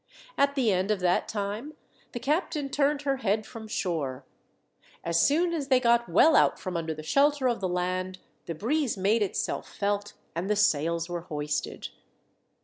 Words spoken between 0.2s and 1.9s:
At the end of that time